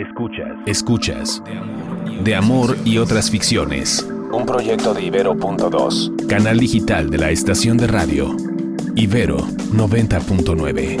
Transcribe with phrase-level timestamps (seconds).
[0.00, 0.56] Escuchas.
[0.64, 1.42] Escuchas.
[2.24, 4.02] De amor y otras ficciones.
[4.32, 6.26] Un proyecto de Ibero.2.
[6.26, 8.34] Canal digital de la estación de radio.
[8.96, 10.96] Ibero 90.9.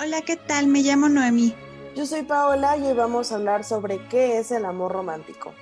[0.00, 0.68] Hola, ¿qué tal?
[0.68, 1.52] Me llamo Noemí.
[1.94, 5.52] Yo soy Paola y hoy vamos a hablar sobre qué es el amor romántico.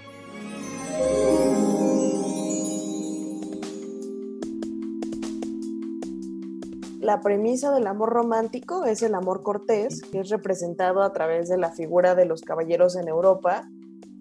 [7.02, 11.58] La premisa del amor romántico es el amor cortés, que es representado a través de
[11.58, 13.68] la figura de los caballeros en Europa.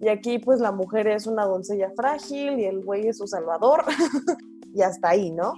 [0.00, 3.84] Y aquí pues la mujer es una doncella frágil y el güey es su salvador.
[4.74, 5.52] y hasta ahí, ¿no?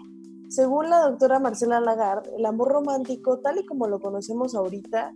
[0.50, 5.14] Según la doctora Marcela Lagarde, el amor romántico, tal y como lo conocemos ahorita,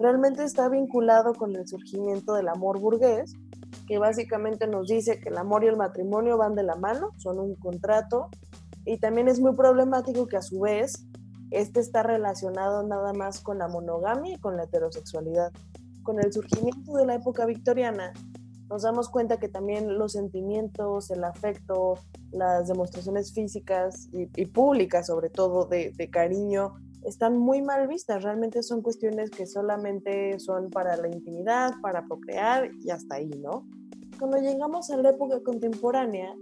[0.00, 3.36] realmente está vinculado con el surgimiento del amor burgués,
[3.86, 7.38] que básicamente nos dice que el amor y el matrimonio van de la mano, son
[7.38, 8.26] un contrato,
[8.84, 11.06] y también es muy problemático que a su vez
[11.54, 15.52] este está relacionado nada más con la monogamia y con la heterosexualidad.
[16.02, 18.12] Con el surgimiento de la época victoriana,
[18.68, 21.98] nos damos cuenta que también los sentimientos, el afecto,
[22.32, 26.74] las demostraciones físicas y, públicas, sobre todo de, de, cariño,
[27.04, 28.22] están muy mal vistas.
[28.22, 33.66] Realmente son cuestiones que solamente son para la intimidad, para procrear y hasta ahí, ¿no?
[34.18, 36.34] Cuando llegamos a la época contemporánea,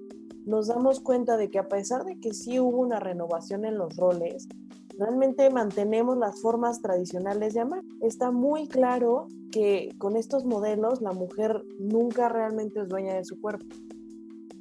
[0.45, 3.97] nos damos cuenta de que a pesar de que sí hubo una renovación en los
[3.97, 4.49] roles,
[4.99, 7.83] realmente mantenemos las formas tradicionales de amar.
[8.01, 13.41] Está muy claro que con estos modelos la mujer nunca realmente es dueña de su
[13.41, 13.67] cuerpo.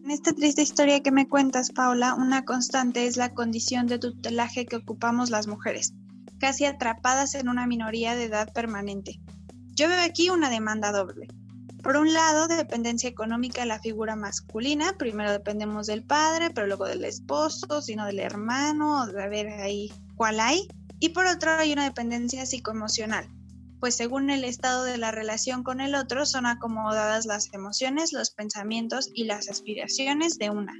[0.03, 4.65] En esta triste historia que me cuentas, Paula, una constante es la condición de tutelaje
[4.65, 5.93] que ocupamos las mujeres,
[6.39, 9.19] casi atrapadas en una minoría de edad permanente.
[9.75, 11.27] Yo veo aquí una demanda doble.
[11.83, 14.93] Por un lado, dependencia económica de la figura masculina.
[14.97, 19.91] Primero dependemos del padre, pero luego del esposo, sino del hermano, de ver ahí
[20.21, 20.67] cuál hay.
[20.99, 23.25] Y por otro, hay una dependencia psicoemocional,
[23.79, 28.29] pues según el estado de la relación con el otro, son acomodadas las emociones, los
[28.29, 30.75] pensamientos y las aspiraciones de una.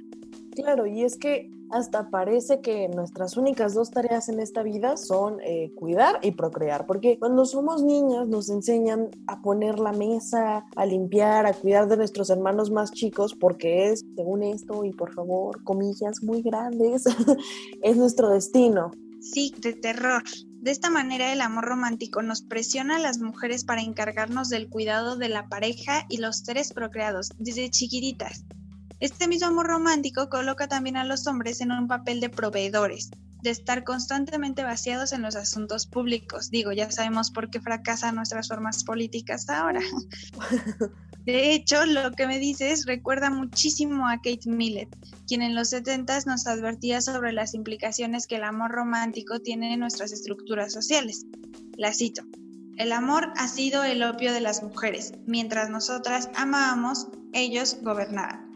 [0.54, 5.40] Claro, y es que hasta parece que nuestras únicas dos tareas en esta vida son
[5.40, 10.86] eh, cuidar y procrear, porque cuando somos niñas nos enseñan a poner la mesa, a
[10.86, 15.64] limpiar, a cuidar de nuestros hermanos más chicos, porque es, según esto, y por favor,
[15.64, 17.06] comillas muy grandes,
[17.82, 18.92] es nuestro destino.
[19.22, 20.24] Sí, de terror.
[20.62, 25.16] De esta manera el amor romántico nos presiona a las mujeres para encargarnos del cuidado
[25.16, 28.44] de la pareja y los seres procreados desde chiquititas.
[28.98, 33.10] Este mismo amor romántico coloca también a los hombres en un papel de proveedores,
[33.42, 36.50] de estar constantemente vaciados en los asuntos públicos.
[36.50, 39.80] Digo, ya sabemos por qué fracasan nuestras formas políticas ahora.
[41.24, 44.88] De hecho, lo que me dices recuerda muchísimo a Kate Millett,
[45.28, 49.80] quien en los 70 nos advertía sobre las implicaciones que el amor romántico tiene en
[49.80, 51.24] nuestras estructuras sociales.
[51.76, 52.22] La cito.
[52.76, 55.12] El amor ha sido el opio de las mujeres.
[55.26, 58.50] Mientras nosotras amábamos, ellos gobernaban.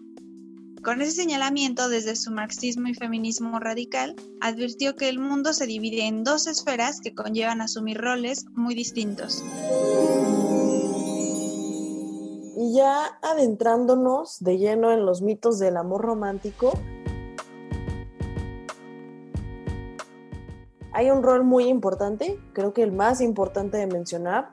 [0.83, 6.07] Con ese señalamiento desde su marxismo y feminismo radical, advirtió que el mundo se divide
[6.07, 9.43] en dos esferas que conllevan asumir roles muy distintos.
[12.67, 16.73] Y ya adentrándonos de lleno en los mitos del amor romántico,
[20.93, 24.51] hay un rol muy importante, creo que el más importante de mencionar,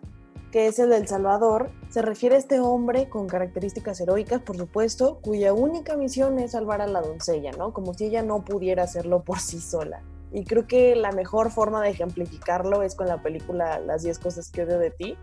[0.51, 5.18] que es el del Salvador, se refiere a este hombre con características heroicas, por supuesto,
[5.24, 7.74] cuya única misión es salvar a la doncella, ¿no?
[7.74, 10.03] Como si ella no pudiera hacerlo por sí sola.
[10.31, 14.51] Y creo que la mejor forma de ejemplificarlo es con la película Las 10 cosas
[14.51, 15.18] que odio de ti,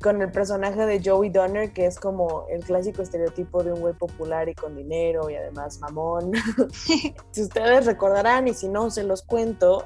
[0.00, 3.94] con el personaje de Joey Donner, que es como el clásico estereotipo de un güey
[3.94, 6.32] popular y con dinero y además mamón.
[7.30, 9.84] si ustedes recordarán y si no, se los cuento,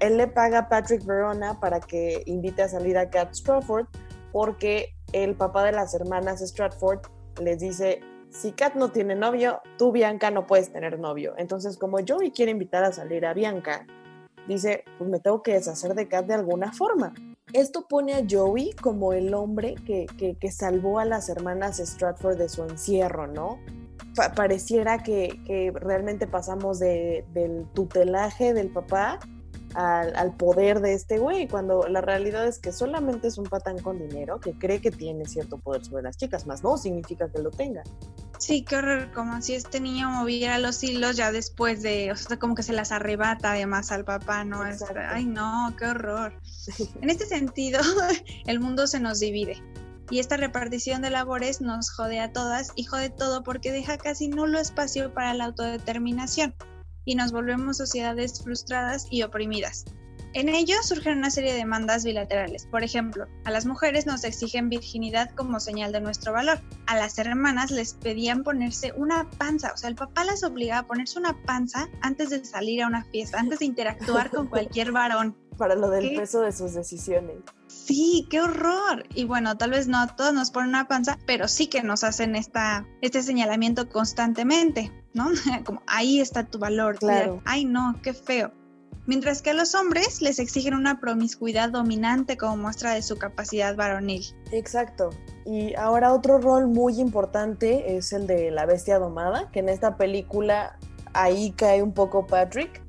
[0.00, 3.86] él le paga a Patrick Verona para que invite a salir a Cat Strawford
[4.32, 7.00] porque el papá de las hermanas Stratford
[7.40, 8.00] les dice,
[8.30, 11.34] si Kat no tiene novio, tú Bianca no puedes tener novio.
[11.38, 13.86] Entonces como Joey quiere invitar a salir a Bianca,
[14.46, 17.14] dice, pues me tengo que deshacer de Kat de alguna forma.
[17.52, 20.06] Esto pone a Joey como el hombre que,
[20.38, 23.58] que, salvó a las hermanas Stratford de su encierro, ¿no?
[24.34, 29.20] pareciera que, que, realmente pasamos de, del tutelaje del papá
[29.74, 33.98] al, poder de este güey, cuando la realidad es que solamente es un patán con
[33.98, 37.50] dinero que cree que tiene cierto poder sobre las chicas, más no significa que lo
[37.50, 37.82] tenga.
[38.38, 42.38] Sí, qué horror, como si este niño moviera los hilos ya después de, o sea,
[42.38, 44.62] como que se las arrebata además al papá, ¿no?
[45.10, 46.32] ay, no, qué horror.
[47.02, 47.80] En este sentido,
[48.46, 49.60] el mundo se nos divide.
[50.10, 54.28] Y esta repartición de labores nos jode a todas y jode todo porque deja casi
[54.28, 56.54] nulo espacio para la autodeterminación
[57.04, 59.84] y nos volvemos sociedades frustradas y oprimidas.
[60.34, 62.66] En ello surgen una serie de demandas bilaterales.
[62.66, 66.60] Por ejemplo, a las mujeres nos exigen virginidad como señal de nuestro valor.
[66.86, 70.86] A las hermanas les pedían ponerse una panza, o sea, el papá las obligaba a
[70.86, 75.36] ponerse una panza antes de salir a una fiesta, antes de interactuar con cualquier varón.
[75.56, 77.38] Para lo del peso de sus decisiones.
[77.66, 79.04] Sí, qué horror.
[79.14, 82.36] Y bueno, tal vez no todos nos ponen una panza, pero sí que nos hacen
[82.36, 85.30] esta, este señalamiento constantemente, ¿no?
[85.64, 86.98] Como ahí está tu valor.
[86.98, 87.42] Claro.
[87.44, 88.52] Ay, no, qué feo
[89.08, 93.74] mientras que a los hombres les exigen una promiscuidad dominante como muestra de su capacidad
[93.74, 94.22] varonil.
[94.52, 95.10] Exacto.
[95.46, 99.96] Y ahora otro rol muy importante es el de la bestia domada, que en esta
[99.96, 100.78] película
[101.14, 102.82] ahí cae un poco Patrick,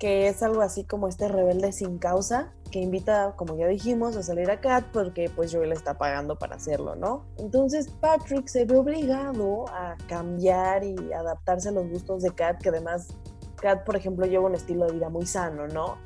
[0.00, 4.24] que es algo así como este rebelde sin causa, que invita, como ya dijimos, a
[4.24, 7.24] salir a Kat porque pues Joel está pagando para hacerlo, ¿no?
[7.38, 12.70] Entonces Patrick se ve obligado a cambiar y adaptarse a los gustos de Kat, que
[12.70, 13.14] además
[13.60, 15.98] Kat, por ejemplo, lleva un estilo de vida muy sano, ¿no?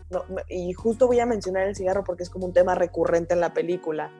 [0.48, 3.54] y justo voy a mencionar el cigarro porque es como un tema recurrente en la
[3.54, 4.10] película.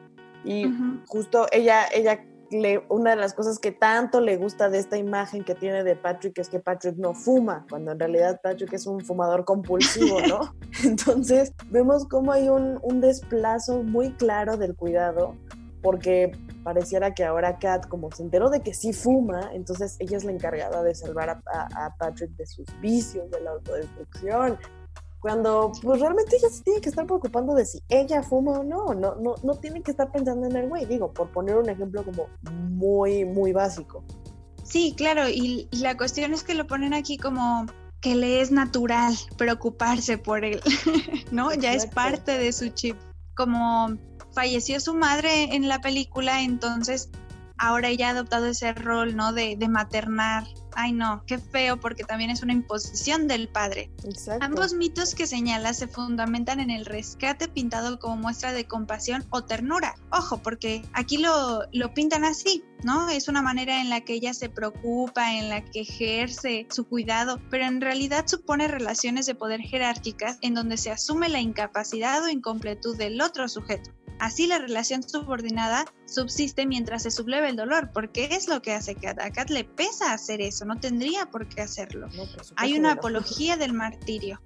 [0.43, 0.71] Y
[1.07, 5.43] justo ella, ella le, una de las cosas que tanto le gusta de esta imagen
[5.43, 9.01] que tiene de Patrick es que Patrick no fuma, cuando en realidad Patrick es un
[9.01, 10.55] fumador compulsivo, ¿no?
[10.83, 15.35] Entonces vemos como hay un, un desplazo muy claro del cuidado,
[15.81, 16.31] porque
[16.65, 20.31] pareciera que ahora Kat, como se enteró de que sí fuma, entonces ella es la
[20.31, 24.57] encargada de salvar a, Patrick de sus vicios, de la autodestrucción.
[25.19, 28.95] Cuando pues realmente ella se tiene que estar preocupando de si ella fuma o no,
[28.95, 32.03] no, no, no tiene que estar pensando en el güey, digo, por poner un ejemplo
[32.03, 34.03] como muy, muy básico.
[34.63, 37.67] Sí, claro, y, la cuestión es que lo ponen aquí como
[38.01, 40.61] que le es natural preocuparse por él,
[41.31, 41.53] ¿no?
[41.53, 42.97] Ya es parte de su chip,
[43.35, 43.95] como
[44.35, 47.09] falleció su madre en la película, entonces
[47.57, 49.33] ahora ella ha adoptado ese rol, ¿no?
[49.33, 50.45] De, de maternar
[50.75, 53.89] ay no, qué feo porque también es una imposición del padre.
[54.41, 59.43] Ambos mitos que señala se fundamentan en el rescate pintado como muestra de compasión o
[59.43, 59.95] ternura.
[60.11, 63.09] Ojo, porque aquí lo, lo pintan así, ¿no?
[63.09, 67.39] Es una manera en la que ella se preocupa, en la que ejerce su cuidado,
[67.49, 72.29] pero en realidad supone relaciones de poder jerárquicas en donde se asume la incapacidad o
[72.29, 73.91] incompletud del otro sujeto.
[74.19, 78.95] Así la relación subordinada subsiste mientras se subleve el dolor, porque es lo que hace
[78.95, 79.19] Kat.
[79.19, 82.07] A Kat le pesa hacer eso, no tendría por qué hacerlo.
[82.55, 84.41] Hay una apología del martirio.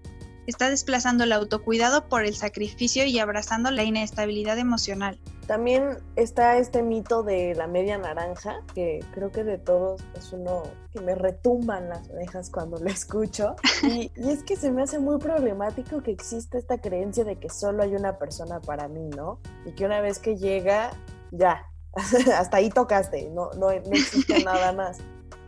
[0.49, 5.19] Está desplazando el autocuidado por el sacrificio y abrazando la inestabilidad emocional.
[5.45, 10.63] También está este mito de la media naranja, que creo que de todos es uno
[10.91, 13.57] que me retumban las orejas cuando lo escucho.
[13.83, 17.49] Y, y, es que se me hace muy problemático que exista esta creencia de que
[17.51, 19.39] solo hay una persona para mí, ¿no?
[19.67, 20.89] Y que una vez que llega,
[21.29, 21.63] ya,
[22.35, 24.97] hasta ahí tocaste, no, no, no existe nada más.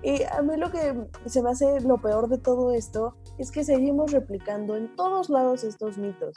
[0.03, 0.95] Y a mí lo que
[1.25, 5.63] se me hace lo peor de todo esto es que seguimos replicando en todos lados
[5.63, 6.35] estos mitos.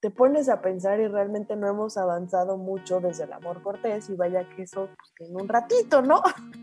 [0.00, 4.14] Te pones a pensar y realmente no hemos avanzado mucho desde el amor cortés y
[4.14, 6.22] vaya que eso pues, en un ratito, ¿no?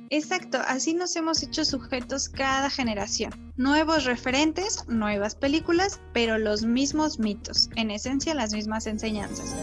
[0.09, 3.31] Exacto, así nos hemos hecho sujetos cada generación.
[3.57, 9.53] Nuevos referentes, nuevas películas, pero los mismos mitos, en esencia las mismas enseñanzas.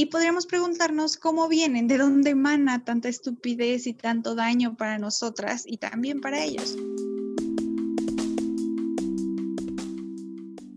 [0.00, 5.64] Y podríamos preguntarnos cómo vienen, de dónde emana tanta estupidez y tanto daño para nosotras
[5.66, 6.74] y también para ellos.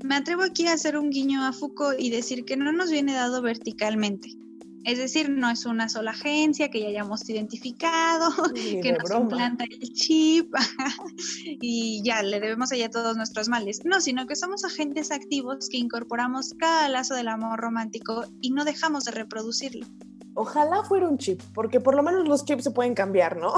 [0.04, 3.14] Me atrevo aquí a hacer un guiño a Foucault y decir que no nos viene
[3.14, 4.43] dado verticalmente.
[4.86, 9.94] Es decir, no es una sola agencia que ya hayamos identificado, que nos implanta el
[9.94, 10.54] chip
[11.62, 13.82] y ya le debemos allá todos nuestros males.
[13.86, 18.66] No, sino que somos agentes activos que incorporamos cada lazo del amor romántico y no
[18.66, 19.86] dejamos de reproducirlo.
[20.36, 23.54] Ojalá fuera un chip, porque por lo menos los chips se pueden cambiar, ¿no?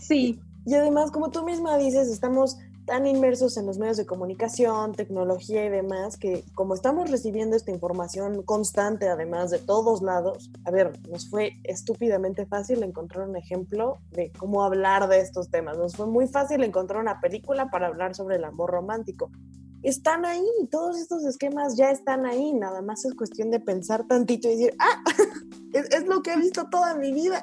[0.00, 0.38] sí.
[0.64, 5.64] Y además, como tú misma dices, estamos tan inmersos en los medios de comunicación, tecnología
[5.64, 10.92] y demás, que como estamos recibiendo esta información constante, además de todos lados, a ver,
[11.10, 15.76] nos fue estúpidamente fácil encontrar un ejemplo de cómo hablar de estos temas.
[15.76, 19.30] Nos fue muy fácil encontrar una película para hablar sobre el amor romántico.
[19.82, 24.48] Están ahí, todos estos esquemas ya están ahí, nada más es cuestión de pensar tantito
[24.48, 25.02] y decir, ah,
[25.72, 27.42] es, es lo que he visto toda mi vida.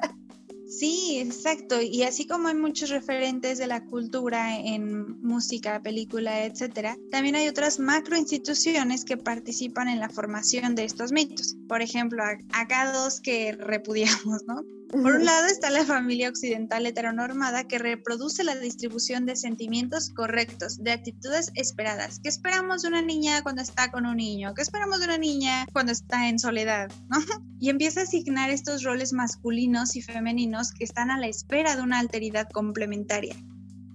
[0.66, 1.80] Sí, exacto.
[1.80, 7.48] Y así como hay muchos referentes de la cultura en música, película, etcétera, también hay
[7.48, 11.56] otras macroinstituciones que participan en la formación de estos mitos.
[11.68, 14.62] Por ejemplo, acá dos que repudiamos, ¿no?
[15.02, 20.84] Por un lado está la familia occidental heteronormada que reproduce la distribución de sentimientos correctos,
[20.84, 22.20] de actitudes esperadas.
[22.22, 24.54] ¿Qué esperamos de una niña cuando está con un niño?
[24.54, 26.92] ¿Qué esperamos de una niña cuando está en soledad?
[27.60, 31.82] Y empieza a asignar estos roles masculinos y femeninos que están a la espera de
[31.82, 33.34] una alteridad complementaria.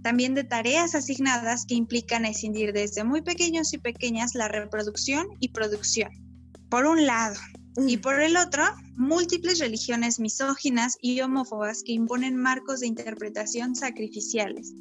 [0.02, 5.50] también de tareas asignadas que implican escindir desde muy pequeños y pequeñas la reproducción y
[5.50, 6.10] producción.
[6.70, 7.36] Por un lado,
[7.78, 8.64] y por el otro,
[8.96, 14.74] múltiples religiones misóginas y homófobas que imponen marcos de interpretación sacrificiales,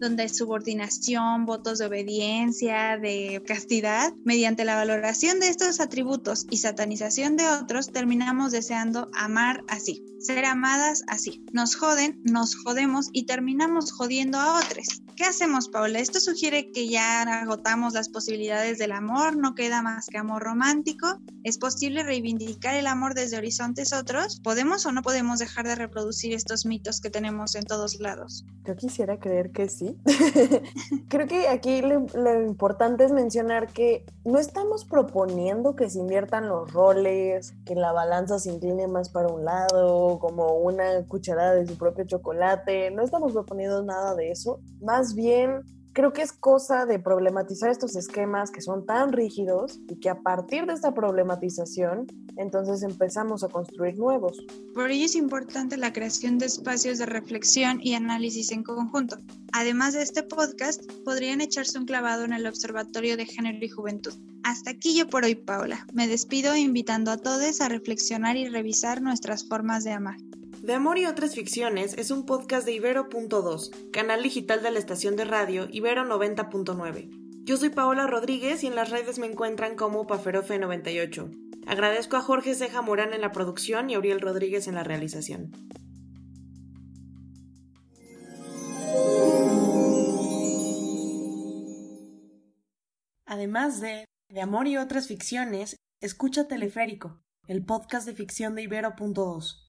[0.00, 7.36] donde subordinación, votos de obediencia, de castidad, mediante la valoración de estos atributos y satanización
[7.36, 11.44] de otros, terminamos deseando amar así, ser amadas así.
[11.52, 15.02] Nos joden, nos jodemos y terminamos jodiendo a otros.
[15.16, 15.98] ¿Qué hacemos, Paula?
[15.98, 21.20] Esto sugiere que ya agotamos las posibilidades del amor, no queda más que amor romántico.
[21.44, 24.40] ¿Es posible reivindicar el amor desde horizontes otros?
[24.40, 28.46] ¿Podemos o no podemos dejar de reproducir estos mitos que tenemos en todos lados?
[28.64, 29.68] Yo quisiera creer que
[31.08, 36.72] Creo que aquí lo importante es mencionar que no estamos proponiendo que se inviertan los
[36.72, 41.76] roles, que la balanza se incline más para un lado, como una cucharada de su
[41.76, 42.90] propio chocolate.
[42.90, 44.60] No estamos proponiendo nada de eso.
[44.80, 49.96] Más bien creo que es cosa de problematizar estos esquemas que son tan rígidos y
[49.96, 52.06] que a partir de esta problematización
[52.36, 54.38] entonces empezamos a construir nuevos.
[54.74, 59.18] Por ello es importante la creación de espacios de reflexión y análisis en conjunto.
[59.52, 64.14] Además de este podcast, podrían echarse un clavado en el Observatorio de Género y Juventud.
[64.42, 65.86] Hasta aquí yo por hoy, Paula.
[65.92, 70.16] Me despido invitando a todos a reflexionar y revisar nuestras formas de amar.
[70.60, 75.16] De Amor y otras ficciones es un podcast de Ibero.2, canal digital de la estación
[75.16, 77.08] de radio Ibero 90.9.
[77.44, 81.64] Yo soy Paola Rodríguez y en las redes me encuentran como Paferofe98.
[81.66, 85.50] Agradezco a Jorge Ceja Morán en la producción y a Uriel Rodríguez en la realización.
[93.24, 99.56] Además de De Amor y otras ficciones, escucha Teleférico, el podcast de ficción de Ibero.2.